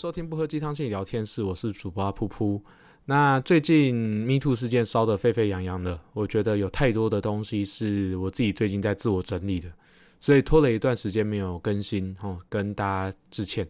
[0.00, 2.58] 收听不喝鸡汤心理聊天室，我是主播噗噗。
[3.04, 9.70] 那最近 Me Too 事件烧得沸沸扬扬的，我觉得有太多的东西是我自己最近在自我整理的，
[10.18, 13.68] 所以拖了一段时间没有更新，哈，跟大家致歉。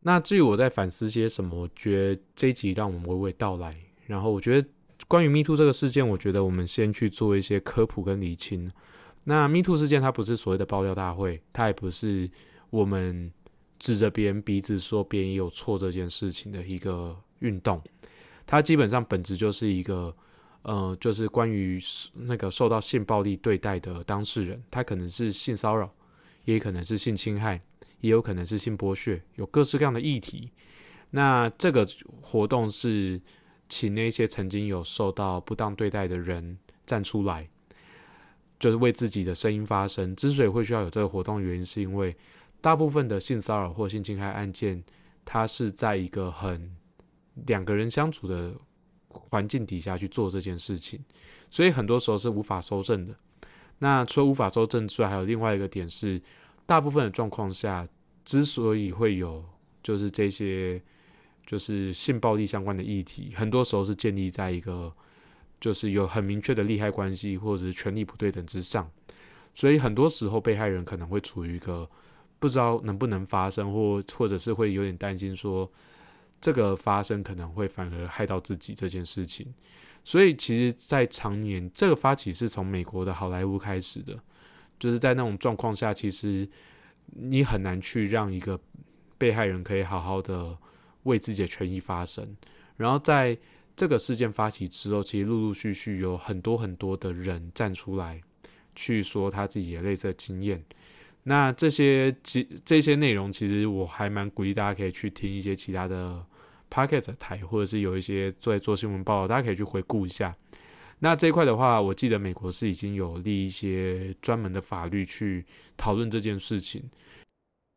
[0.00, 3.76] 那至于我在反思些什么，我觉得这一集让我们娓娓道来。
[4.06, 4.66] 然后我觉得
[5.06, 8.70] 关于 Me Too 这个事件，我觉得我们先去做一些科普跟理清。
[9.24, 12.30] 那 Me Too 事件它不是所谓的爆料大会，它也不是
[12.70, 13.30] 我们。
[13.82, 17.82] 指着别人鼻子说别人有错这件事情的一个运动，
[18.46, 20.16] 它基本上本质就是一个，
[20.62, 21.82] 呃，就是关于
[22.14, 25.92] 那个受到性暴力对待的当事人，他可能是性骚扰，
[26.44, 27.60] 也可能是性侵害，
[27.98, 30.52] 也有可能是性剥削，有各式各样的议题。
[31.10, 31.84] 那这个
[32.20, 33.20] 活动是
[33.68, 37.48] 请那些曾经有受到不当对待的人站出来，
[38.60, 40.14] 就是为自己的声音发声。
[40.14, 42.14] 之所以会需要有这个活动，原因是因为。
[42.62, 44.82] 大部分的性骚扰或性侵害案件，
[45.24, 46.74] 它是在一个很
[47.46, 48.54] 两个人相处的
[49.08, 51.04] 环境底下去做这件事情，
[51.50, 53.14] 所以很多时候是无法收证的。
[53.80, 56.22] 那除了无法收证之外，还有另外一个点是，
[56.64, 57.84] 大部分的状况下，
[58.24, 59.44] 之所以会有
[59.82, 60.80] 就是这些
[61.44, 64.92] 就是性暴力相关的议题，很多时候是建立在一个
[65.60, 68.88] 就是有很明确的利害关系或者是权力不对等之上，
[69.52, 71.88] 所以很多时候被害人可能会处于一个。
[72.42, 75.70] 不知道能不能发生，或或者是会有点担心，说
[76.40, 79.46] 这个发生可能会反而害到自己这件事情。
[80.04, 84.18] 所以，其实，在常年，这个发起是从美国的好莱坞开始的，
[84.76, 86.48] 就是在那种状况下，其实
[87.12, 88.58] 你很难去让一个
[89.16, 90.58] 被害人可以好好的
[91.04, 92.36] 为自己的权益发声。
[92.76, 93.38] 然后，在
[93.76, 98.20] 这个事件发起之后，其实陆陆续续有很多很多的人站出来，
[98.74, 100.60] 去说他自己的类似的经验。
[101.24, 106.20] 那这些其这些内容，其实我还蛮鼓励大家可以去听一些其他的
[106.68, 110.34] p o c k e t 台，或者是有一些在做新闻报道，大家可以去回顾一下。
[110.98, 115.44] 那这一块的话，我记得美国是已经有立一些专门的法律去
[115.76, 116.82] 讨论这件事情。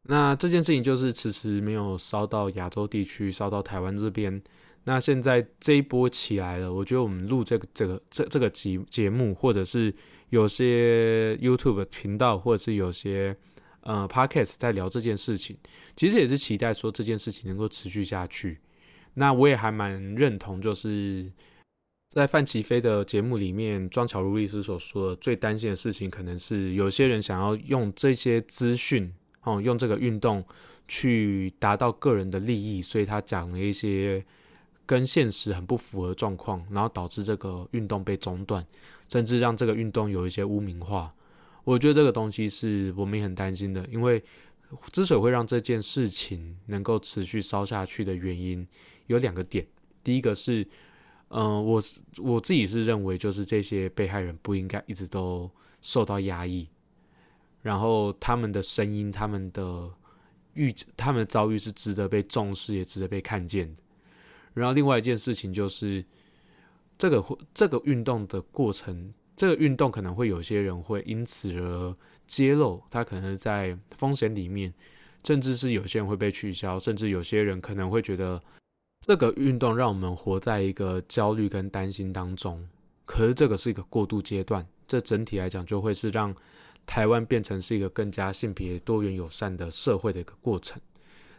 [0.08, 4.41] 那这件事情就是迟迟没有烧到亚洲地区，烧到台湾这边。
[4.86, 9.94] 那现在这一波起来了，我觉得我们录这个这个这这个节节目，或者是。
[10.30, 13.36] 有些 YouTube 频道或者是有些
[13.81, 15.58] 呃 Podcast 在聊这件事情，
[15.96, 18.59] 其实也是期待说这件事情能够持续下去。
[19.14, 21.31] 那我也还蛮认同，就是
[22.09, 30.44] 在范奇飞的节目里面，庄巧如律师所说的，最担心的事情可能是有些人想要用这些资讯哦，用这个运动
[30.88, 34.24] 去达到个人的利益，所以他讲了一些
[34.85, 38.66] 跟现实很不符合状况，然后导致这个运动被中断。
[39.08, 41.14] 甚至让这个运动有一些污名化，
[41.64, 43.86] 我觉得这个东西是我们也很担心的。
[43.92, 44.24] 因为
[44.92, 48.68] 之所以会让这件事情能够持续烧下去的原因
[49.08, 49.66] 有两个点。
[50.04, 50.68] 第一个是，
[51.30, 51.82] 嗯，我
[52.18, 55.50] 我自己是认为，就是这些被害人不应该一直都
[55.82, 56.68] 受到压抑，
[57.62, 59.90] 然后他们的声音、他们的
[60.56, 63.82] 遇、他们的遭遇是值得被重视，也值得被看见的。
[64.56, 66.04] 然后另外一件事情就是。
[66.98, 71.96] 这个会这个运动的过程，这个运动可能会有些人会因此而
[72.26, 74.74] 揭露，他可能在风险里面，
[75.24, 78.42] 甚至是有些人会被取消，甚至有些人可能会觉得
[79.06, 82.68] 这个运动让我们活在一个焦虑跟担心当中。
[83.06, 86.34] 可是这个是一个过渡阶段，这整体来讲就会是让
[86.86, 90.82] 台湾变成是一个更加性别多元友善的社会的一个过程。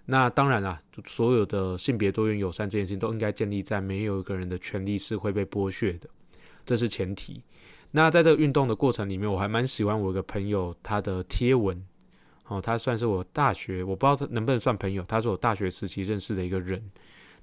[0.06, 6.08] 那当然啦，所有的性别多元友善这件事情都应该建立在没有一个人的权利是会被剥削的，
[6.64, 7.42] 这是前提。
[7.90, 11.84] 那在这个运动的过程里面，我还蛮喜欢我一个朋友他的贴文，
[12.46, 16.82] 哦，他算是我大学，我不知道他能不能算朋友，他是我大学时期认识的一个人。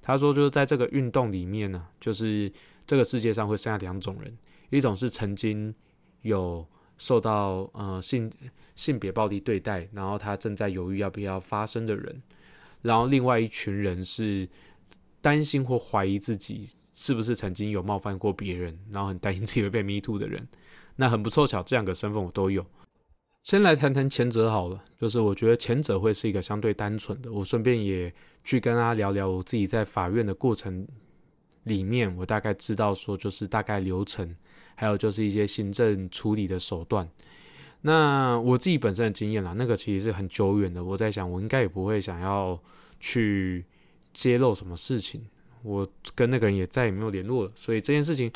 [0.00, 2.50] 他说，就是在这个运动里面呢，就是
[2.86, 4.34] 这个世界上会剩下两种人，
[4.70, 5.74] 一种是曾经
[6.22, 8.30] 有受到呃性
[8.74, 12.22] 性别暴力对待，然后他正在犹豫要不要发声的人。
[12.84, 14.46] 然后另外一群人是
[15.22, 20.46] 担心或怀疑自己是不是曾经有冒犯过别人，然后很担心自己会被 me too 的人。
[20.96, 22.64] 那很不凑巧，这两个身份我都有。
[23.42, 27.32] 先来谈谈前者好了，就是我觉得前者会是一个相对单纯的。
[27.32, 28.12] 我顺便也
[28.44, 30.86] 去跟他聊聊我自己在法院的过程
[31.62, 34.36] 里面，我大概知道说就是大概流程，
[34.74, 37.08] 还有就是一些行政处理的手段。
[37.86, 40.82] 那我自己本身的经验啦，那个其实是很久远的。
[40.82, 42.58] 我在想，我应该也不会想要
[42.98, 43.62] 去
[44.14, 45.22] 揭露什么事情。
[45.62, 48.32] 我跟那个人也再也没有联络了，所以这件事情，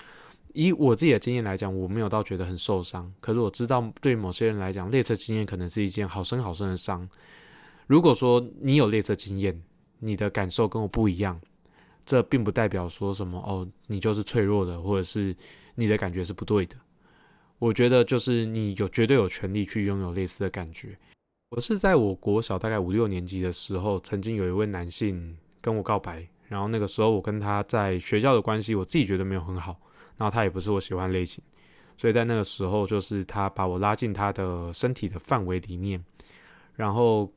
[0.52, 3.10] 以我自己的经验来讲，我没有到觉得很受伤。
[3.20, 7.08] 可是我知道，对某些人来讲，列车经验可能是一件好深好深的伤。
[7.86, 9.58] 如果说你有列车经验，
[9.98, 11.40] 你的感受跟我不一样，
[12.04, 15.34] 这并不代表说什么哦，你就是脆弱的，或者是
[15.74, 16.76] 你的感觉是不对的。
[17.58, 20.96] 我觉得就是你有绝对有权利去拥有类似的感觉。
[21.50, 29.80] 我是在我国小大概五六年级的时候，曾经有一位男性跟我告白，然后那个时候我跟他在学校的关系，我自己觉得没有很好，
[30.16, 31.42] 然后他也不是我喜欢类型，
[31.96, 36.04] 所以在那个时候就是他把我拉进他的身体的范围里面，
[36.76, 37.32] 然后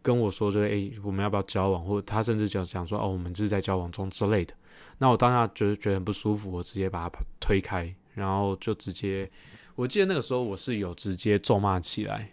[0.00, 1.84] 跟我说，就是诶，我们要不要交往？
[1.84, 4.54] 或者他甚至就讲说，哦，我们是在交往中之类的。
[4.98, 9.30] 那我当下觉得觉得很不舒服，我直接把他推开，然后就直接，
[9.74, 12.28] 我记得那个时候我是有直接咒骂起来。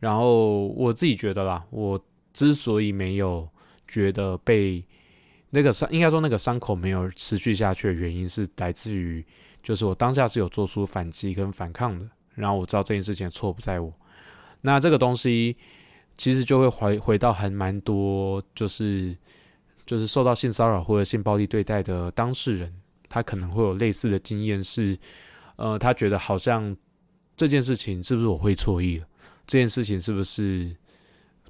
[0.00, 2.02] 然后我自己觉得啦，我
[2.32, 3.48] 之所以没有
[3.86, 4.84] 觉得被
[5.50, 9.24] 那个伤，应该说那个伤口没有持续下去的原因，是来自于
[9.62, 12.08] 就是我当下是有做出反击跟反抗的。
[12.34, 13.92] 然后我知道这件事情错不在我。
[14.62, 15.56] 那这个东西
[16.16, 19.16] 其实就会回回到很蛮多，就是
[19.86, 22.74] 就是受到性骚扰或者性暴力对待的当事人，
[23.08, 24.98] 他可能会有类似的经验，是
[25.56, 26.76] 呃，他觉得好像
[27.36, 29.06] 这件事情是不是我会错意了。
[29.46, 30.74] 这件事情是不是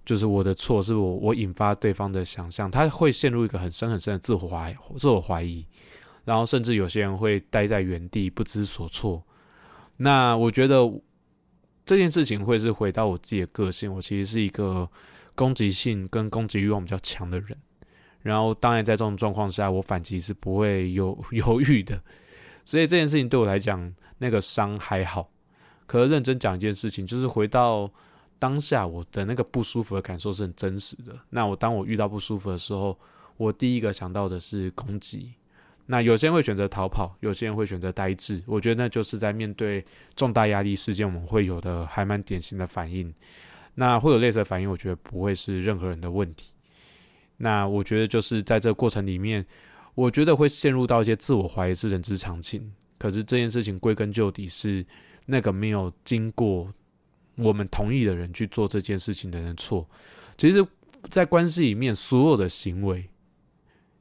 [0.04, 0.82] 就是我的错？
[0.82, 5.64] 是我我引发对方的想象，他会陷入一个很深很深的自我怀自我怀疑，
[6.24, 9.22] 然后甚至有些人会待在原地不知所措。
[9.98, 10.90] 那我觉得
[11.84, 14.88] 这件事情会是回到我自己的个性，我其实是一个
[15.34, 17.56] 攻击性跟攻击欲望比较强的人。
[18.22, 22.00] 然后当然在这种状况下，我反击是不会有犹豫的。
[22.64, 25.30] 所以这件事情对我来讲，那个伤还好。
[25.86, 27.90] 可是认真讲一件事情，就是回到
[28.38, 31.18] 当下，我的那个不舒服的感受是很真实的。
[31.30, 32.98] 那我当我遇到不舒服的时候，
[33.36, 35.32] 我第一个想到的是攻击。
[35.86, 38.40] 那有些人会选择逃跑，有些人会选择呆滞。
[38.46, 43.12] 我觉得那就是在面对重大压力事件，我们会有的还蛮典型的反应。
[43.74, 46.52] 那会有类似的反应，我觉得不会是任何人的问题。
[47.38, 49.44] 那我觉得就是在这个过程里面，
[49.94, 52.72] 我觉得会陷入到一些自我怀疑是人之常情。
[52.98, 54.84] 可是这件事情归根究底是。
[55.24, 56.68] 那个没有经过
[57.36, 59.88] 我们同意的人去做这件事情的人错，
[60.36, 60.66] 其实，
[61.10, 63.08] 在关系里面所有的行为，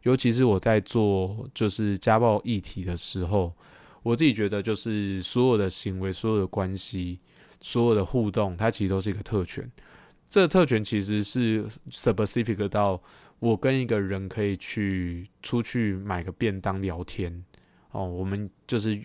[0.01, 3.53] 尤其是我在做就是家暴议题的时候，
[4.01, 7.19] 我自己觉得就是所有的行为、所有的关系、
[7.61, 9.71] 所有的互动，它其实都是一个特权。
[10.27, 12.99] 这个特权其实是 specific 到
[13.41, 17.43] 我跟一个人可以去出去买个便当聊天
[17.91, 18.97] 哦，我们就是。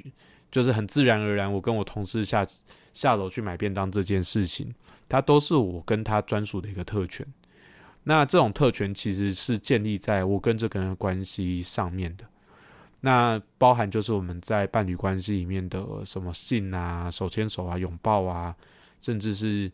[0.48, 2.46] 就是很自然而然，我跟我同事下
[2.94, 4.72] 下楼去买便当这件事情，
[5.06, 7.26] 它都是我跟他专属的一个特权。
[8.04, 12.24] 那这种特权其实是建立在我跟这个人关系上面的。
[13.00, 18.54] 那包含就是我们在伴侣关系里面的什么信啊、手牵手啊、拥抱啊，
[19.00, 19.70] 甚至是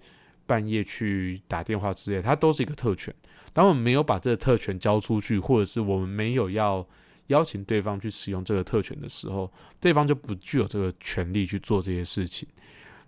[0.46, 3.14] 半夜去打电话之类，它都是一个特权。
[3.52, 6.86] 当我们没有把这个特权交出去，或者是我们没有要。
[7.28, 9.50] 邀请对方去使用这个特权的时候，
[9.80, 12.46] 对方就不具有这个权利去做这些事情。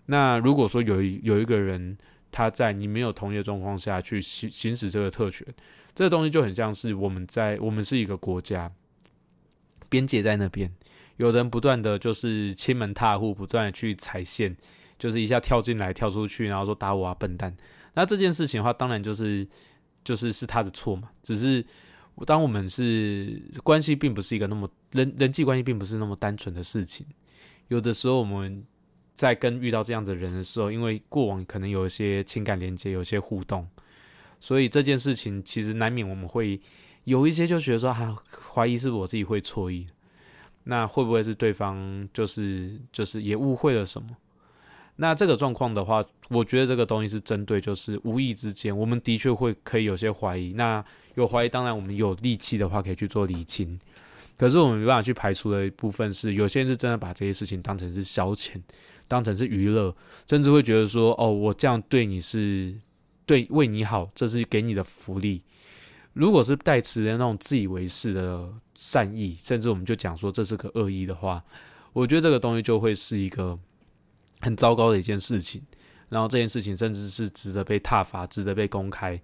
[0.06, 1.94] 那如果说有一有一个人
[2.30, 5.46] 他在你没有同意的状况下去行行使这个特权，
[5.94, 8.70] 这个东西就很像是我们在我们是一个国家，
[9.90, 10.72] 边界在那边，
[11.16, 14.56] 有人不断的就是欺门踏户，不断的去踩线，
[14.98, 17.56] 就是一下跳进来跳出去，然后说打我啊笨蛋。
[17.94, 19.46] 那这件事情的话，当然就是
[20.02, 21.64] 就是是他的错嘛，只是。
[22.24, 27.04] 当我们是关系，并不是一个那么人人际关系，并不是那么单纯的事情。
[27.66, 28.64] 有的时候，我们
[29.14, 33.68] 在跟遇到这样的人的时候，因为过往可能有一些情感连接，有些互动，
[34.38, 36.60] 所以这件事情其实难免我们会
[37.02, 38.16] 有一些就觉得说，啊，
[38.54, 39.84] 怀疑是我自己会错意，
[40.62, 44.08] 那会不会是对方就是就是也误会了什么？
[44.96, 50.52] 那这个状况的话，我觉得这个东西是针对，就是无意之间，我们的确会可以有些怀疑。
[50.52, 50.84] 那
[51.14, 53.78] 有怀疑，当然我们有力气的话可以去做理清。
[54.36, 58.54] 可是我们没办法去排除的一部分是，有些人是真的把这些事情当成是消遣，
[59.06, 59.94] 当成是娱乐，
[60.28, 62.74] 甚至会觉得说：“哦，我这样对你是
[63.26, 65.42] 对为你好，这是给你的福利。”
[66.14, 71.42] 如果是带持的那种自以为是的善意，甚至我们就讲说这是个恶意的话，
[71.92, 73.58] 我觉得这个东西就会是一个
[74.44, 75.60] 很糟糕的一件事情。
[76.08, 79.20] 然后这件事情甚至是值得被挞伐，值得被公开。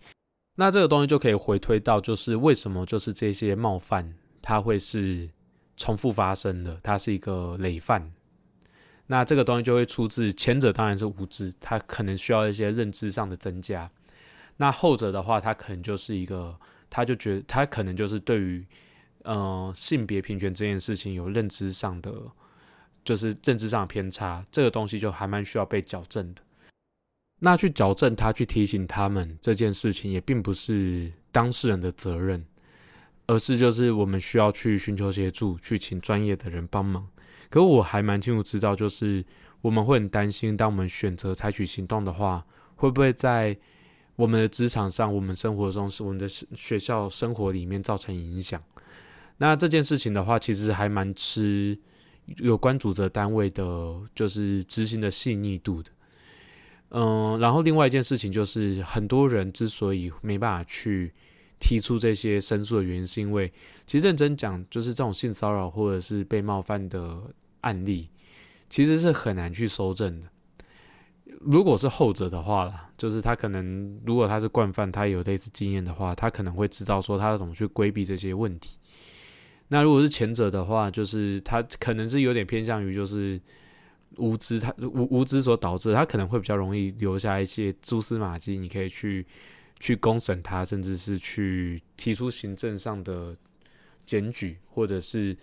[0.57, 4.13] 那这个东西就可以回推到，就是为什么就是这些冒犯，
[4.43, 5.29] 它会是
[5.77, 8.11] 重复发生的，它是一个累犯。
[9.07, 13.91] 那这个东西就会出自前者当然是无知，他可能需要一些认知上的增加。
[14.57, 16.57] 那后者的话，他可能就是一个，
[16.89, 18.65] 他就觉得他可能就是对于
[19.25, 22.13] 呃性别平权这件事情有认知上的，
[23.05, 26.43] 就是认知上的偏差，这个东西就还蛮需要被矫正的。
[27.41, 32.45] 那去矫正他，去提醒他们这件事情，也并不是当事人的责任，
[33.27, 37.09] 而是就是我们需要去寻求协助，去请专业的人帮忙。
[37.49, 39.25] 可我还蛮清楚知道，就是
[39.63, 42.45] 我们会很担心，当我们选择采取行动的话，
[42.77, 43.57] 会不会在
[44.17, 48.63] 我们的职场上、我们生活中、是我们的学校生活里面造成影响？
[49.39, 51.79] 那这件事情的话，其实还蛮吃
[52.39, 55.91] 有关主责单位的，就是执行的细腻度的。
[56.91, 61.13] 嗯，然后另外一件事情就是，很多人之所以没办法去
[61.61, 63.53] 提出这些申诉的原因，是因为
[63.87, 67.23] 其实认真讲，就是这种性骚扰或者是被冒犯的
[67.61, 68.09] 案例，
[68.69, 70.27] 其实是很难去收证的。
[71.41, 78.77] 如果是后者的话啦，就是他可能如果他是惯犯，他有类似经验的话，他可能会知道说他怎么去规避这些问题。
[79.71, 83.41] 那如果是前者的话，就是他可能是有点偏向于就是。
[84.17, 89.25] 无知，他无无知所导致，他可能会比较容易留下一些蛛丝马迹，你可以去
[89.79, 93.35] 去公审他，甚至是去提出行政上的
[94.05, 95.35] 检举，或者是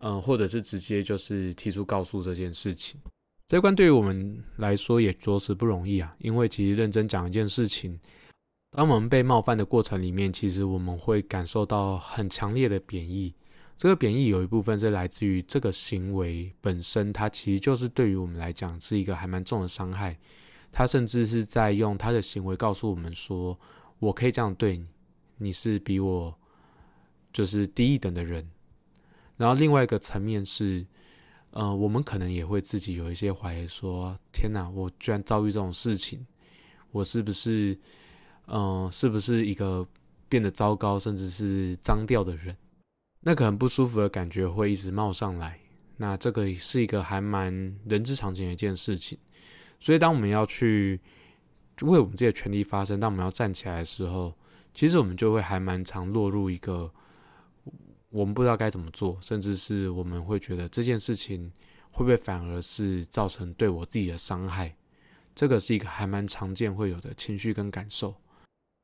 [0.00, 3.00] 嗯，或者是直接就是提出告诉这件事情。
[3.46, 7.98] 这关对于我们来说也着实不容易啊，因为其实认真讲一件事情，
[8.70, 13.34] 当我们被冒犯的过程里面，其实我们会感受到很强烈的贬义。
[13.76, 20.18] 这个贬义有一部分是来自于这个行为本身，它其实就是对于我们来讲是一个还蛮重的伤害。
[20.72, 23.58] 他甚至是在用他的行为告诉我们说
[23.98, 24.86] ：“我可以这样对你，
[25.38, 26.34] 你是比我
[27.32, 28.50] 就是低一等的人。”
[29.38, 30.86] 然后另外一个层面是，
[31.50, 36.26] 呃，我们可能也会自己有一些怀疑，说：“天哪，我居然遭遇这种事情，
[36.90, 37.78] 我是不是，
[38.46, 39.86] 嗯，是不是一个
[40.28, 42.56] 变得糟糕，甚至是脏掉的人？”
[43.20, 45.58] 那个很不舒服的感觉会一直冒上来，
[45.96, 47.52] 那这个是一个还蛮
[47.86, 49.18] 人之常情的一件事情。
[49.80, 51.00] 所以，当我们要去
[51.82, 54.32] 为我们自己的权利发声，当我们要站起来的时候，
[54.72, 56.90] 其实我们就会还蛮常落入一个
[58.10, 61.50] 我们不知道该怎么做，甚至是我们会觉得这件事情
[61.90, 64.74] 会不会反而是造成对我自己的伤害。
[65.34, 68.14] 这个是一个还蛮常见会有的情绪跟感受。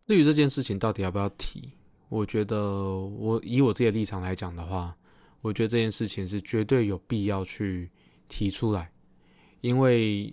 [0.07, 1.73] 至于这件事情到底要不要提？
[2.09, 2.59] 我觉得，
[2.99, 4.95] 我以我自己的立场来讲的话，
[5.41, 7.91] 我觉得这件事情是绝对有必要去
[8.29, 8.93] 提出来，
[9.63, 10.31] 因为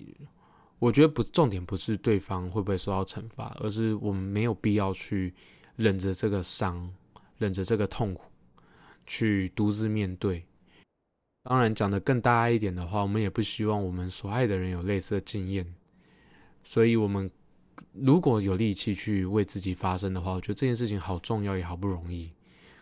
[0.80, 5.34] 我觉得不重点不是对方会不会受到惩罚，而是我们没有必要去
[5.78, 6.94] 忍着这个伤，
[7.38, 8.24] 忍着这个痛苦，
[9.06, 10.44] 去独自面对。
[11.44, 15.74] 当然，讲的更大一点的话，我们也不希望我们所爱的人有类似的经验，
[16.66, 17.32] 所以我们。
[17.94, 22.32] 如果有力气去为自己发声的话，我觉得这件事情好重要也好不容易。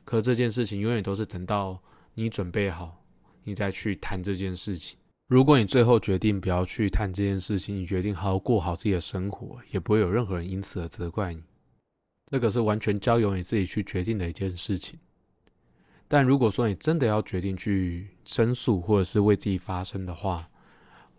[0.03, 1.81] 可这件事情永远都是等到
[2.13, 3.03] 你准备好，
[3.43, 4.97] 你再去谈这件事情。
[5.27, 11.43] 如果你最后决定不要去谈这件事情，你决定好好过好自己的生活，也不会有任何人因此而责怪你。
[12.29, 14.99] 那个是完全交由你自己去决定的一件事情。
[16.07, 20.49] 但如果说你真的要决定去申诉或者是为自己发声的话，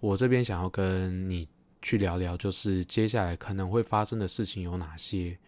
[0.00, 1.48] 我这边想要跟你。
[1.80, 5.38] 去聊聊，就是接下来可能会发生的事情有哪些，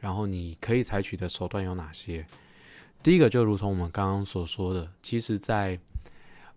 [0.00, 2.26] 然后你可以采取的手段有哪些。
[3.02, 5.78] 第一个就如同我们刚刚所说的，其实，在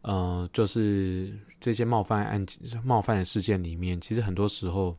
[0.01, 2.45] 呃，就是这些冒犯案、
[2.83, 4.95] 冒犯的事件里面，其实很多时候，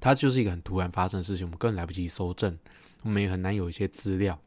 [0.00, 2.58] 它就是一个很突然发生的事情，我们根本来不及搜证，
[3.02, 4.40] 我们也很难有一些资料。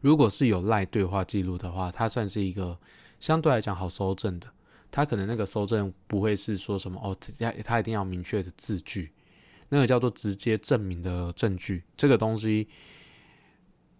[0.00, 2.78] 如果是有赖对话记录的话，它算是一个
[3.20, 4.46] 相对来讲好搜证的。
[4.96, 9.10] 他可能那个搜证不会是说什么哦，他他一定要明确的字句，
[9.68, 12.68] 那个叫做直接证明的证据，这个东西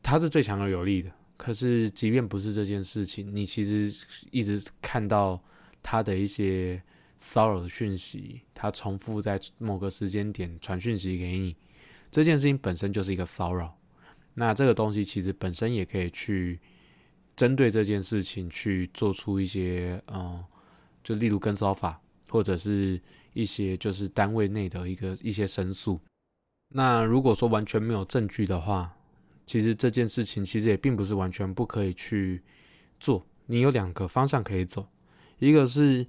[0.04, 1.10] 它是最强而有力的。
[1.36, 3.92] 可是即便不是这件事情，你其实
[4.30, 5.42] 一直看到
[5.82, 6.80] 他的一些
[7.18, 11.56] 骚扰的讯息，他重复在某个时间点传讯息给你，
[12.08, 13.76] 这件事情本身就是一个骚扰。
[14.34, 16.60] 那这个东西其实本身也可以去
[17.34, 20.44] 针对这件事情去做出一些嗯。
[21.04, 23.00] 就例如跟骚法，或者是
[23.34, 26.00] 一些就是单位内的一个一些申诉。
[26.70, 28.92] 那如果说完全没有证据的话，
[29.46, 32.42] 其实这件事情其实也并不是完全不可以去
[32.98, 33.24] 做。
[33.46, 34.88] 你有两个方向可以走，
[35.38, 36.04] 一个是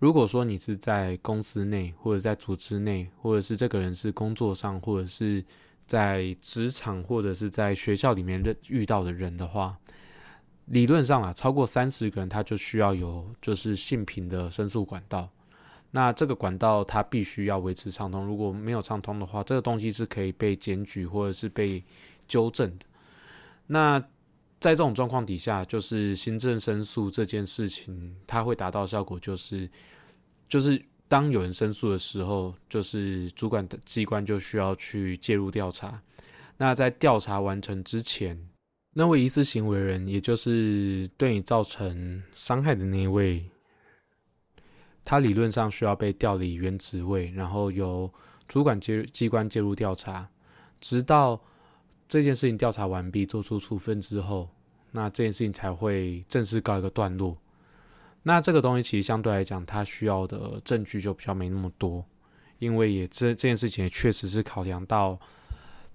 [0.00, 5.44] 如果说你是在公司内，或者在组织内，或者是这个人是工作上，或者是
[5.86, 9.78] 在职场，或者是在学校里面认遇到的人的话。
[10.66, 15.28] 理论上啊，超过三十个人，他就需要有就是性平的申诉管道。
[15.94, 21.84] 那这个管道它必须要维持畅通，如果没有畅通的话，这个东西是可以被检举或者是被
[22.26, 22.86] 纠正的。
[23.66, 24.00] 那
[24.58, 29.68] 在这种状况底下，就是行政申诉这件事情，它会达到效果，就是
[30.48, 36.00] 就是当有人申诉的时候，就是主管的机关就需要去介入调查。
[36.56, 38.48] 那在调查完成之前，
[38.94, 43.42] 那位疑似行为人，也就是对你造成伤害的那一位，
[45.02, 48.12] 他理论上需要被调离原职位，然后由
[48.46, 50.28] 主管介机关介入调查，
[50.78, 51.40] 直到
[52.06, 54.50] 这件事情调查完毕，做出处分之后，
[54.90, 57.34] 那这件事情才会正式告一个段落。
[58.22, 62.04] 那这个东西其实相对来讲，它需要的证据就比较没那么多，
[62.58, 65.18] 因为也这这件事情也确实是考量到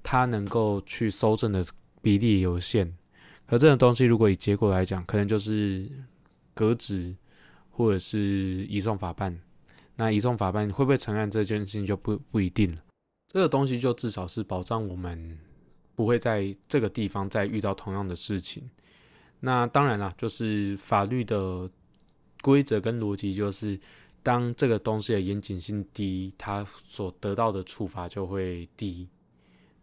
[0.01, 1.63] 他能够去搜证的
[2.07, 2.95] 比例有限。
[3.45, 5.91] 可这种东西如果以结果来讲，可能就是
[6.53, 7.13] 革职
[7.69, 9.37] 或者是移送法办。
[9.97, 12.81] 那移送法办会不会成案这件事情就不不一定了。
[13.27, 15.37] 这个东西就至少是保障我们
[15.95, 18.63] 不会在这个地方再遇到同样的事情。
[19.41, 21.69] 那当然了，就是法律的。
[22.43, 23.77] 规则跟逻辑就是，
[24.21, 29.09] 当这个东西的严谨性低，它所得到的处罚就会低。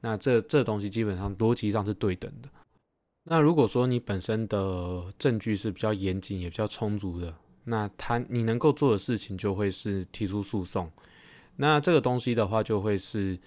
[0.05, 2.49] 那这这东西基本上逻辑上是对等的。
[3.25, 7.35] 那如果说你本身的证据是比较严谨也比较充足的，
[7.65, 10.93] 那他你能够做的事情就会是提出诉讼。
[11.57, 13.39] 那这个东西的话，就会是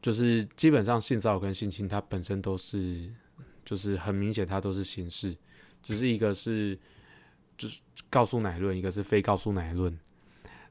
[0.00, 3.12] 就是基本上性骚扰跟性侵，它本身都是
[3.64, 5.36] 就是很明显，它都是刑事，
[5.82, 6.78] 只是一个是。
[7.58, 9.98] 就是告诉乃论，一个是非告诉乃论，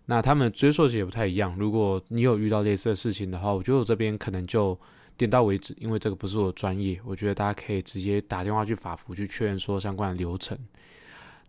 [0.05, 1.53] 那他们追溯起也不太一样。
[1.59, 4.79] 如果你有遇到类似的事情的话，我觉得我这边可能就
[5.17, 6.99] 点到为止，因为这个不是我的专业。
[7.03, 10.57] 我觉得大家可以直接打电话去法服去确认说相关的流程。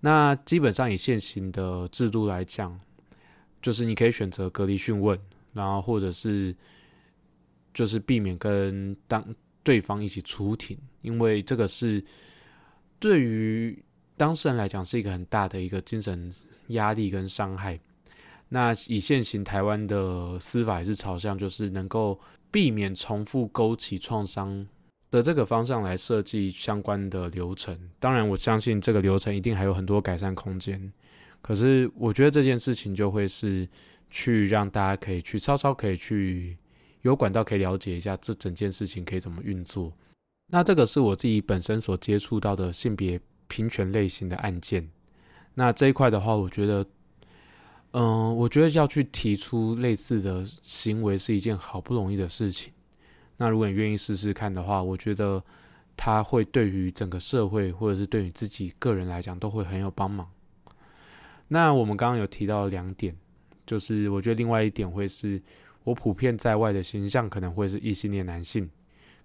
[0.00, 2.78] 那基本上以现行的制度来讲，
[3.60, 5.18] 就是你可以选择隔离讯问，
[5.52, 6.56] 然后或者是
[7.74, 9.24] 就是避免跟当
[9.62, 12.04] 对方一起出庭，因为这个是
[12.98, 13.80] 对于。
[14.16, 16.28] 当事人来讲是一个很大的一个精神
[16.70, 17.78] 压力跟伤害。
[18.48, 22.18] 那以现行台湾的司法也是朝向，就是能够
[22.50, 24.66] 避免重复勾起创伤
[25.10, 27.78] 的这个方向来设计相关的流程。
[27.98, 30.92] 当然，我相信这个流程一定还有很多改善空间。
[31.40, 33.68] 可是，我觉得这件事情就会是
[34.10, 36.56] 去让大家可以去稍稍可以去
[37.02, 39.92] 有管道可以了解一下这整件事情可以怎么运作。
[40.50, 43.20] 那这个是我自己本身所接触到的性别。
[43.50, 44.86] 平权类型的案件，
[45.54, 46.84] 那这一块的话，我觉得，
[47.92, 52.72] 嗯，我觉得要去提出类似的行为是一件好不容易的事情。
[53.36, 55.42] 那如果你愿意试试看的话，我觉得
[55.96, 60.28] 它会对于整个社会，或者是对你自己个人来讲，都会很有帮忙。
[61.48, 63.16] 那我们刚刚有提到两点，
[63.66, 65.40] 就是我觉得另外一点会是
[65.84, 68.68] 我普遍在外的形象可能会是异性恋男性，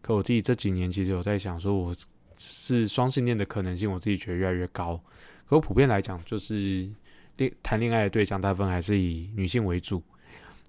[0.02, 1.96] 可我自己这几年其实有在想说，我。
[2.36, 5.00] 是双性恋的可能性，我自己觉得越来越高。
[5.46, 6.90] 可我普遍来讲，就是
[7.38, 10.02] 恋谈恋爱的对象大部分还是以女性为主。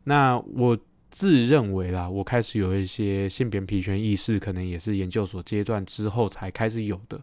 [0.05, 0.79] 那我
[1.11, 7.21] 自认为啦，我开始有一些性别平权意识，可能也是研究所阶段之后才开始有的。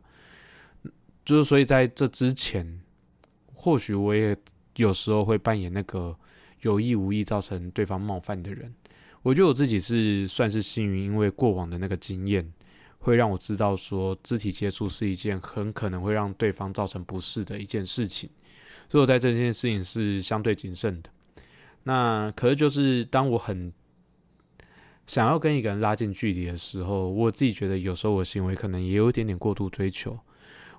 [1.24, 2.82] 就是所以在这之前，
[3.54, 4.36] 或许我也
[4.78, 6.16] 有时候会扮演那个
[6.62, 8.74] 有意无意造成对方冒犯的人。
[9.22, 12.52] 我觉得我自己是算是幸运，因为过往的那个经验。
[13.04, 18.30] 会让我知道说，肢体接触是一件很可能会让对方造成不适的一件事情，
[18.92, 21.10] 所以我在这件事情是相对谨慎的。
[21.84, 23.72] 那可是就是当我很
[25.08, 30.20] 想要跟一个人拉近距离的时候，我自己觉得有时候我行为可能也有一点点过度追求。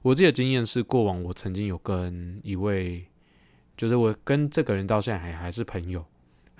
[0.03, 3.03] 我自己的经验是，过往我曾经有跟一位，
[3.79, 6.05] 就是我跟这个人到现在还还是朋友，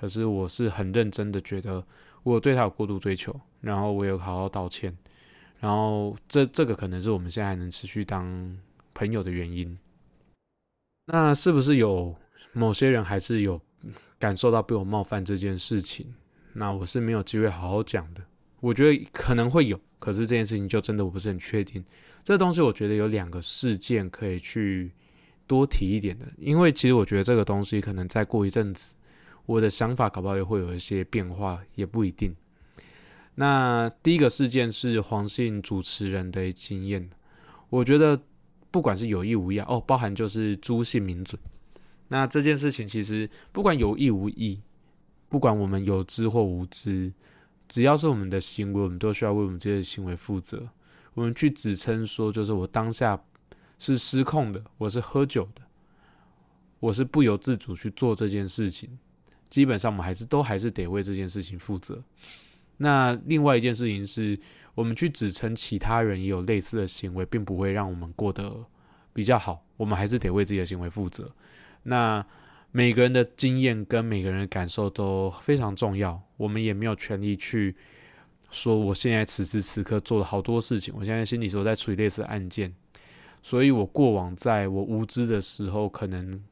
[0.01, 1.85] 可是我是很认真的觉得
[2.23, 4.97] 我对他有过度追求，然后我有好好道歉。
[5.61, 8.59] 然后，这这个可能是我们现在还能持续当
[8.95, 9.79] 朋友的原因。
[11.07, 12.15] 那是不是有
[12.53, 13.61] 某些人还是有
[14.19, 16.07] 感受到被我冒犯这件事情？
[16.53, 18.23] 那我是没有机会好好讲的。
[18.61, 21.85] 我觉得可能会有，可是这件事情就真的我不是很确定。
[22.23, 24.93] 这东西我觉得有两个事件可以去
[25.47, 28.95] 多提一点的，因为其实我觉得这个东西可能再过一阵子，
[29.47, 32.37] 我的想法搞不好也会有一些变化，也不一定。
[33.35, 37.11] 那第一个事件是黄姓主持人的经验，
[37.71, 38.21] 我觉得
[38.73, 41.39] 不管是有意无意啊，哦，包含就是朱姓名嘴。
[42.09, 44.61] 那这件事情其实不管有意无意，
[45.29, 47.13] 不管我们有知或无知，
[47.69, 50.69] 只要是我们的行为，我们都需要为我们这些行为负责。
[51.15, 53.23] 我们去指称说，就是我当下
[53.79, 55.63] 是失控的，我是喝酒的，
[56.81, 58.99] 我是不由自主去做这件事情，
[59.51, 62.03] 基本上我们还是都还是得为这件事情负责。
[62.79, 64.39] 那另外一件事情是，
[64.75, 68.65] 我们去指称其他人也有类似的行为，并不会让我们过得
[69.13, 69.65] 比较好。
[69.77, 71.31] 我们还是得为自己的行为负责。
[71.83, 72.25] 那
[72.71, 77.77] 每个人的经验跟每个人的感受都非常重要，我们也没有权利去
[78.51, 82.73] 说我现在此时此刻做了好多事情，我现在心里说在处理类似案件，
[83.43, 86.43] 所以我过往在我无知的时候，可能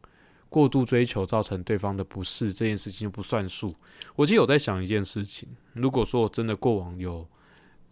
[0.48, 3.74] 过度追求造成对方的不适，这件事情就不算数。
[4.16, 7.26] 我其实有在想一件事情，如果说我真的过往有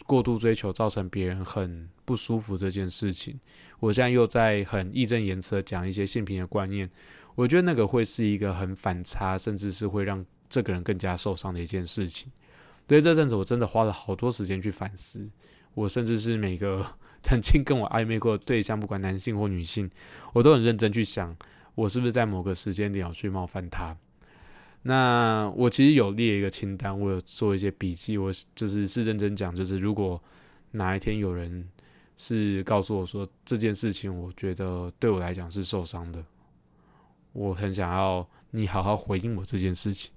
[0.06, 3.38] 过度追求造成别人很不舒服这件事情，
[3.80, 6.88] 我现在又在很义正言辞的讲一些性平的观念，
[7.34, 12.32] 我觉得那个会是一个很反差，甚至是会让这个人更加受伤的一件事情。
[12.88, 15.28] 所以这阵子我真的花了好多时间去反思，
[15.74, 16.86] 我甚至是每个
[17.22, 19.90] 曾经跟我暧昧过的对象，不管男性或女性，
[20.32, 21.36] 我都很认真去想，
[21.74, 23.94] 我是不是在某个时间点要去冒犯他。
[24.82, 30.22] 那我其实有列一个清单，我有做一些笔记，我就是是认真讲，就是如果
[30.72, 31.68] 哪一天有人
[32.16, 36.24] 是告诉我说这件事情，我觉得对我来讲是受伤的，
[37.32, 40.10] 我很想要你好好回应我这件事情，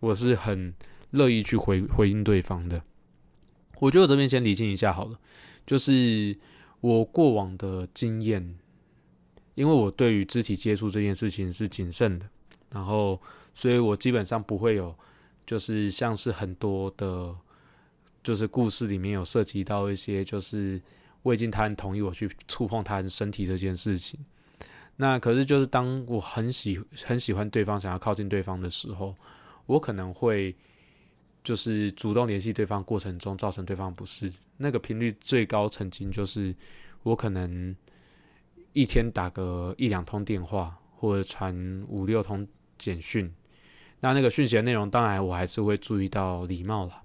[0.00, 0.74] 我是很。
[1.12, 2.82] 乐意去回回应对方的，
[3.80, 5.20] 我觉得我这边先理清一下好了，
[5.66, 6.34] 就是
[6.80, 8.58] 我过往的经验，
[9.54, 12.26] 因为我对于肢体接触这件事情是谨慎的，
[12.70, 13.20] 然后
[13.54, 14.94] 所以我基本上不会有，
[15.46, 17.34] 就是像是很多的，
[18.22, 20.80] 就是故事里面有涉及到一些就是
[21.22, 24.18] 未经他人同意我去触碰他人身体这件事情，
[24.96, 29.14] 那可是就是当我很喜很喜欢对方，想要靠近对方的时候，
[29.66, 30.54] 我可能会。
[31.44, 36.54] 就是主动联系对方过程中造成对方不适，那个频率最高曾经就是
[37.02, 37.74] 我可能
[38.74, 42.46] 一天打个一两通电话，或者传五六通
[42.78, 43.28] 简讯。
[44.02, 47.02] 那那个讯息的内容，当然我还是会注意到礼貌了。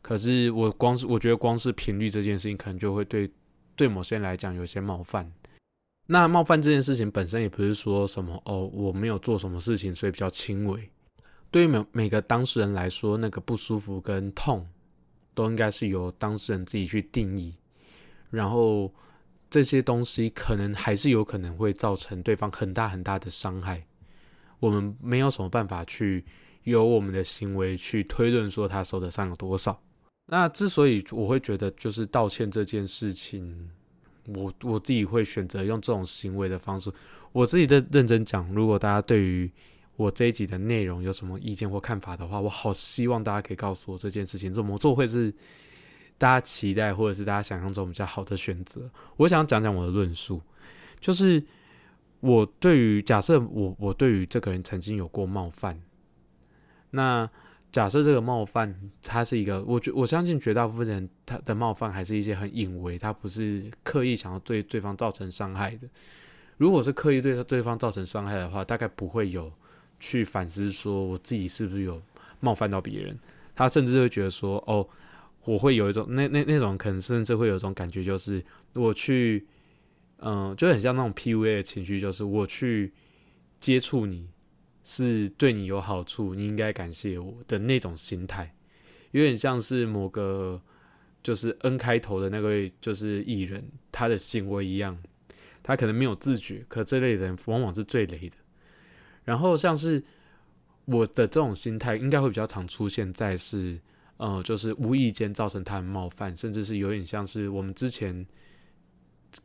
[0.00, 3.28] 可是我光是我觉得光是频率这件事情，可能就会对
[3.74, 5.30] 对某些人来讲有些冒犯。
[6.06, 10.88] 那冒犯这件事情本身也不是说什么哦，我没有做什么事情，所以比较轻微。
[11.50, 14.64] 对于每每个当事人来说，那个不舒服跟痛，
[15.34, 17.56] 都应该是由当事人自己去定义。
[18.30, 18.94] 然后
[19.50, 23.84] 这些东西可能还是有可能会造成对方很大很大的伤害。
[24.60, 26.24] 我们没有什么办法去
[26.64, 29.80] 由我们的行为去推论说他受的伤有多少。
[30.26, 33.70] 那之所以我会觉得就是道歉这件事情，
[34.26, 36.92] 我我自己会选择用这种行为的方式。
[37.32, 39.50] 我自己的认真讲，如果大家对于
[39.96, 45.32] 我这一集的内容有什么意见或看法的话，我好希望大家可以告诉我这件事情怎么做会是
[46.18, 48.90] 大家期待或者是大家想象中比较好的选择。
[49.16, 50.40] 我想讲讲我的论述，
[51.00, 51.42] 就是
[52.20, 55.80] 我对于假设我我对于这个人曾经有过冒犯，
[56.90, 57.28] 那
[57.70, 65.88] 假设这个冒犯他是一个，我觉我相信绝大部分人他的冒犯还是一些很隐微，他不是刻意想要对对方造成伤害的。
[66.56, 69.52] 如果是刻意对他对方造成伤害的话，大概不会有。
[70.00, 72.00] 去反思说我自己是不是有
[72.38, 73.18] 冒犯到别人，
[73.56, 74.88] 他甚至会觉得说哦，
[75.42, 78.40] 我会有一种那那那种可能甚至会有一种感觉，就是
[78.74, 79.44] 我去
[80.20, 82.92] 嗯，就很像那种 PUA 的情绪，就是我去
[83.60, 84.28] 接触你
[84.82, 88.54] 是对你有好处，你应该感谢我的那种心态，
[89.12, 90.60] 有点像是某个
[91.22, 94.98] 就是 N 开头的那个就是艺人他的行为一样，
[95.62, 98.36] 他可能没有自觉，可这类人往往是最雷的。
[99.24, 100.02] 然后像是
[100.86, 103.78] 我的这种心态，应该会比较常出现在是，
[104.16, 108.26] 呃，就是无意间造成他的冒犯，甚至是有点像是我们之前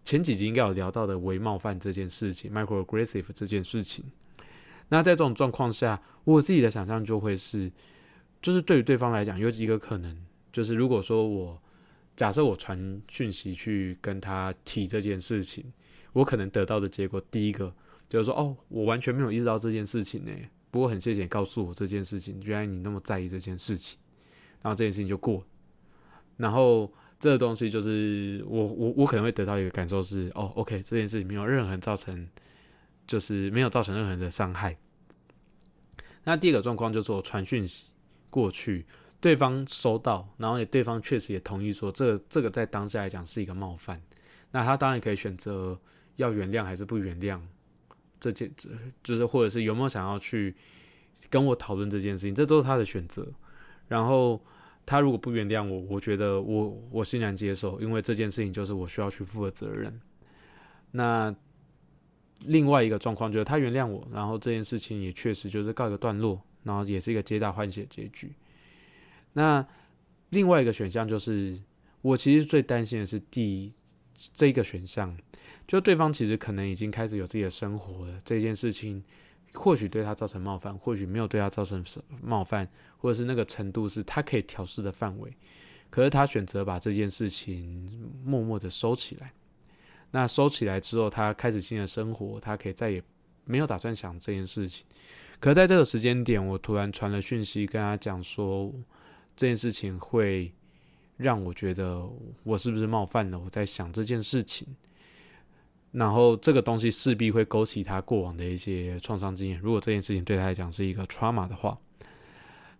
[0.03, 4.05] 前几集应该有聊到的微冒犯这件事情，microaggressive 这件事情。
[4.89, 7.71] 那在这种状况下，我自己的想象就会是，
[8.41, 11.61] 就是对于对方来讲，有几个可能，就是如果说我
[12.15, 15.71] 假设我传讯息去跟他提这件事情，
[16.13, 17.73] 我可能得到的结果，第一个。
[18.09, 20.31] 就是说，哦，我完全没有意识到这件事情呢。
[20.69, 23.97] 不过很谢谢你告诉我这件事情，原来你那么在意这件事情。
[24.61, 25.43] 然后这件事情就过。
[26.37, 32.27] 然后这个东西就是我我我可能会得到一个感受是，哦，OK，这件事情没有任何造成，
[33.07, 34.75] 就是没有造成任何的伤害。
[36.25, 37.87] 那第二个状况就是我传讯息
[38.29, 38.85] 过去，
[39.21, 44.01] 对方收到，然后也对方确实也同意说，这这个在当下来讲是一个冒犯。
[44.51, 45.79] 那他当然可以选择
[46.17, 47.39] 要原谅还是不原谅。
[48.19, 48.69] 这件这
[49.01, 50.53] 就是或者是有没有想要去
[51.29, 53.25] 跟我讨论这件事情，这都是他的选择。
[53.87, 54.43] 然后
[54.85, 59.99] 他如果不原谅我，我觉得我我欣然接受，因为这件事情就是我需要去负的责任。
[60.91, 61.33] 那
[62.45, 68.31] 另外一个状况就是他原谅我，然后这件事情也确实就是告一个段落，然后也是一个皆大欢喜的结局。
[69.33, 69.65] 那
[70.29, 71.59] 另外一个选项就是
[72.01, 73.71] 我其实最担心的是第
[74.33, 75.17] 这个选项。
[75.65, 79.01] 就对方其实可能已经开始有自己的生活了，这件事情
[79.53, 81.83] 或许对他造成冒犯，或许没有对他造成
[82.21, 85.31] 冒犯，或者是那个程度是他可以调试的范围。
[85.89, 89.31] 可是他选择把这件事情默默的收起来。
[90.09, 93.01] 那收起来之后，他开始新的生活，他可以再也
[93.45, 94.85] 没有打算想这件事情。
[95.39, 98.73] 可是在这个时间点，我突然传了讯息跟他讲说，
[99.35, 100.51] 这件事情会
[101.17, 102.07] 让我觉得
[102.43, 103.39] 我是不是冒犯了？
[103.39, 104.67] 我在想这件事情。
[105.93, 109.59] 然后这个东西势必会勾起他过往的一些创伤经验。
[109.59, 111.77] 如果这件事情对他来讲是一个 trauma 的话，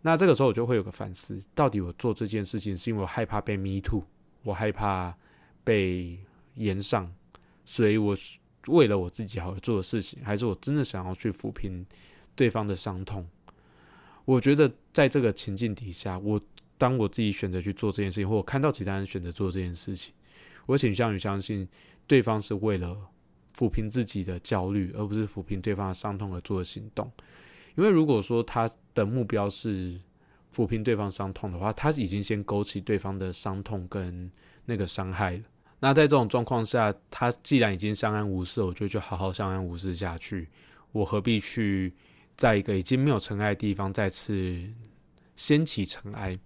[0.02, 4.04] 那这个时候我就会有个反思：到底我做这件事情是因为我害怕被 me too，
[4.42, 5.16] 我害怕
[5.64, 6.18] 被
[6.56, 7.14] 延上，
[7.66, 8.18] 所以我
[8.66, 11.86] 为了我自己好做的事情，还是我真的想要去抚平
[12.36, 13.28] 对方的伤痛？
[14.26, 16.42] 我觉得在这个情境底下，我
[16.80, 20.14] 当我自己选择去做这件事情，或我看到其他人选择做这件事情，
[20.66, 21.70] 我倾向于相信。
[22.08, 22.98] 对方是为了
[23.58, 27.12] 抚平自己的焦虑，而不是抚平对方的伤痛而做的行动。
[27.76, 30.00] 因为如果说他的目标是
[30.56, 34.30] 抚平对方伤痛的话，他已经先勾起对方的伤痛跟
[34.66, 35.44] 那个伤害了。
[35.80, 40.48] 那在这种状况下，他既然已经相安无事，我就就好好相安无事下去。
[40.92, 41.92] 我何必去
[42.38, 44.62] 在一个已经没有尘埃的地方再次
[45.36, 46.38] 掀起尘埃？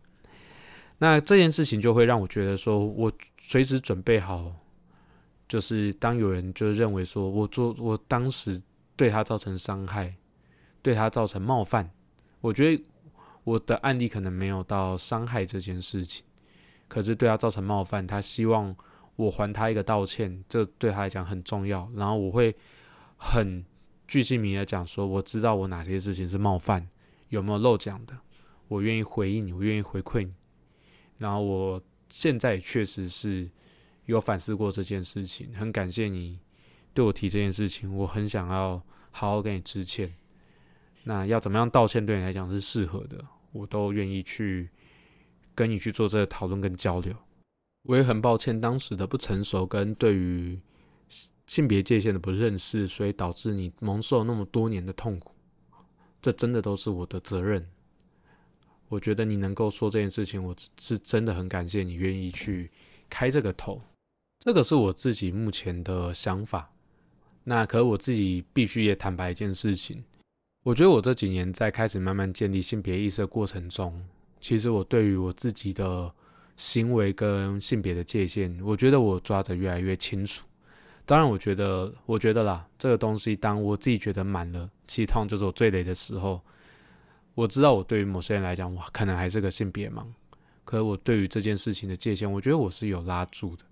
[0.97, 4.55] 那这件事情就会让我觉得说，我随时准备好。
[5.47, 8.61] 就是当有人就认为说我做我当时
[8.97, 10.13] 对他造成伤害，
[10.81, 11.89] 对他造成冒犯，
[12.41, 12.83] 我觉得
[13.45, 16.25] 我的案例可能没有到伤害这件事情，
[16.89, 18.75] 可是对他造成冒犯，他希望
[19.15, 21.89] 我还他一个道歉，这对他来讲很重要。
[21.95, 22.53] 然后我会
[23.15, 23.63] 很
[24.05, 26.85] 具细明的讲说，我知道我哪些事情是冒犯，
[27.29, 28.13] 有没有漏讲的，
[28.67, 30.33] 我愿意回应你，我愿意回馈你。
[31.17, 33.49] 然后我现在确实是。
[34.07, 36.39] 有反思过这件事情，很感谢你
[36.93, 40.13] 对我提这件事情，我很想要好好跟你致歉。
[41.03, 44.69] 那要怎么样道歉对你来讲是适合的，我都愿意去
[45.55, 47.15] 跟你去做这个讨论跟交流。
[47.83, 50.59] 我也很抱歉当时的不成熟跟对于
[51.45, 55.33] 性别界限的不认识，所以导致你蒙受那么多年的痛苦，
[56.21, 57.65] 这真的都是我的责任。
[58.89, 62.69] 我觉得你能够说这件事情，我是真的很感谢你愿意去
[63.09, 63.81] 开这个头。
[64.47, 66.71] 这个是我自己目前的想法，
[67.43, 70.01] 那可我自己必须也坦白一件事情，
[70.63, 74.01] 我觉得我这几年在开始慢慢建立性别意识的过程中，
[74.39, 76.09] 其实我对于我自己的
[76.55, 80.47] 行为跟性别的界限，我觉得我抓得越来越清楚。
[81.05, 86.41] 当然，我觉得，我觉得啦，这个东西当我自己觉得满了，其实痛就是我最累的时候。
[87.35, 90.05] 我知道我对于某些人来讲，我可能还是个性别盲，
[90.63, 93.65] 可是我对于这件事情的界限，我觉得我是有拉住的。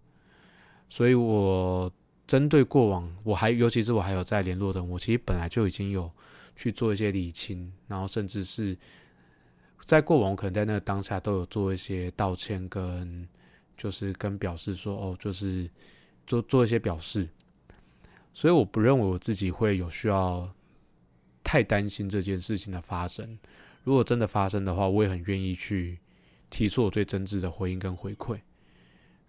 [0.89, 1.91] 所以，我
[2.27, 6.09] 针对过往，我还尤其是我还有在联络的，我其实本来就已经有
[6.55, 8.77] 去做一些理清，然后甚至是
[9.81, 13.27] 在过往可能在那个当下都有做一些道歉，跟
[13.77, 15.69] 就是跟表示说，哦，就是
[16.25, 17.27] 做做一些表示。
[18.33, 20.49] 所以，我不认为我自己会有需要
[21.43, 23.37] 太担心这件事情的发生。
[23.83, 25.99] 如果真的发生的话，我也很愿意去
[26.49, 28.39] 提出我最真挚的回应跟回馈。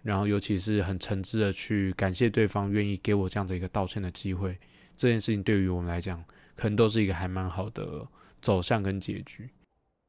[0.07, 4.57] 然后，尤其是很诚挚的去感谢对方愿意给我这样的一个道歉的机会，
[4.97, 6.23] 这件事情对于我们来讲，
[6.55, 8.07] 可能都是一个还蛮好的
[8.41, 9.51] 走向跟结局。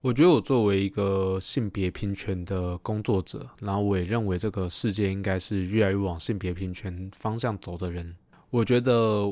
[0.02, 8.16] 我觉得我作为一个性别平权的工作者，然后我也认为这个世界应该是越来越往性别平权方向走的人。
[8.52, 9.26] 我觉得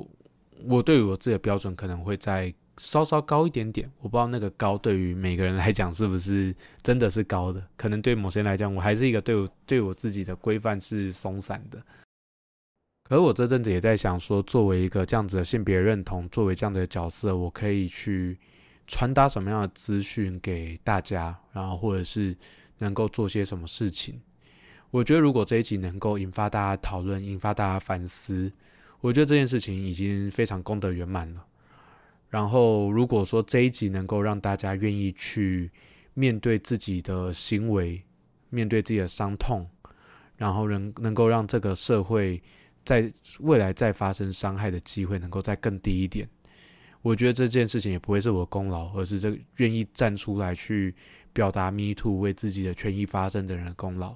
[0.64, 2.52] 我对于我自己的标准可能会在。
[2.78, 11.82] 稍稍高一点点，我不知道那个高对于每个人来讲是不是真的是高的，可能对某些人来讲，我还是一个对我对我自己的规范是松散的。
[13.08, 18.38] 可是我这阵子也在想说，作为一个这样子的性别认同，作为这样的角色，我可以去
[18.88, 22.36] 传达什么样的资讯给大家，然后或者是
[22.80, 24.20] 能够做些什么事情。
[24.90, 28.52] 我觉得如果这一集能够引发大家讨论，引发大家反思，
[29.02, 31.46] 我觉得这件事情已经非常功德圆满了。
[32.36, 35.72] 然后，如果说这一集能够让大家愿意去
[36.16, 38.04] 面对自己的行为，
[38.50, 39.66] 面对自己的伤痛，
[40.36, 42.44] 然后能能够让这个社会
[42.84, 46.28] 在未来再发生伤害的机会能够再更低一点，
[47.02, 50.94] 我觉得这件事情也不会是我的功劳，而是这愿意站出来去
[51.32, 54.14] 表达 “me too” 为自己的权益发声的人的功劳。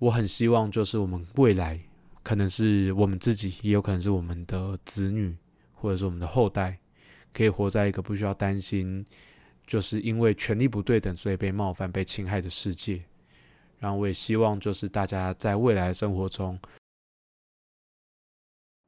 [0.00, 1.78] 我很希望，就是我们未来
[2.24, 5.36] 可能是我们自己，也有可能是我们的子女，
[5.74, 6.76] 或者是我们的后代。
[7.36, 9.04] 可以活在一个不需要担心，
[9.66, 13.02] 就是因为权力不对等，所以被冒犯、被侵害的世界。
[13.78, 16.58] 然后我也希望，就是大家在未来生活中，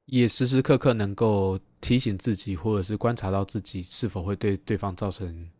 [0.06, 5.50] 也时时刻刻能够提醒自己，或者是观察到自己是否会对对方造成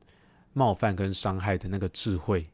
[0.54, 2.48] 冒犯跟伤害的那个智慧。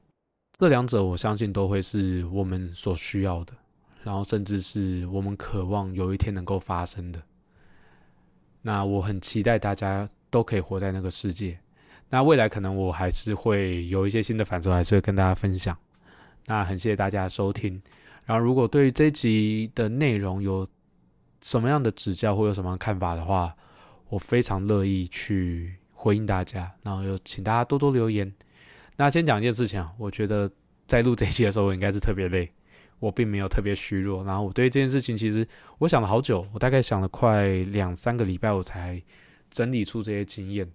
[0.59, 3.55] 这两者我相信都会是我们所需要的，
[4.03, 7.23] 然后甚至是我们渴望有一天能够发生的。
[8.63, 11.57] 那我很期待大家都可以活在那个世界。
[12.11, 15.79] 那未来可能我还是会有一些新的反思，还是会跟大家分享。
[16.47, 17.81] 那很谢谢大家收听。
[18.25, 20.67] 然后如果对于这集的内容有
[21.41, 23.55] 什么样的指教或有什么看法的话，
[24.09, 26.69] 我非常乐意去回应大家。
[26.83, 28.33] 然后有请大家多多留言。
[28.97, 30.51] 那先讲一件事情啊，我觉得
[30.89, 32.51] 在录这期的时候，我应该是特别累，
[32.99, 34.25] 我并没有特别虚弱。
[34.25, 35.47] 然后我对这件事情，其实
[35.79, 39.01] 我想了好久，我大概想了快两三个礼拜，我才
[39.55, 40.69] 整理出这些经验。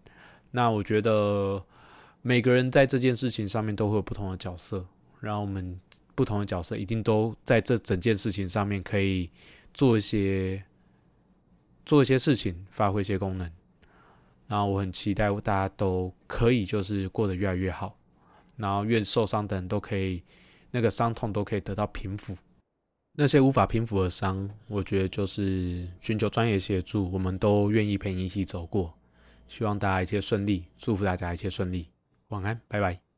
[0.52, 1.62] 那我觉得
[2.22, 4.86] 每个人在这件事情上面都会有不同的角色，
[5.20, 5.80] 然后我们
[6.16, 9.30] 不同的角色一定都在这整件事情上面可以
[9.74, 10.64] 做一些
[11.86, 13.52] 做一些事情，发挥一些功能。
[14.48, 17.98] 然后我很期待大家都可以就是过得越来越好。
[18.56, 20.22] 然后，愿受伤的人都可以，
[20.72, 22.36] 那个伤痛都可以得到平复。
[23.22, 28.94] 那些无法平复的伤，我觉得就是寻求专业协助，我们都愿意陪你一起走过。
[29.50, 31.90] 希望大家一切顺利，祝福大家一切顺利。
[32.30, 33.09] 晚安，拜拜。